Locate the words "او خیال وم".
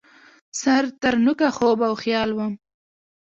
1.87-2.53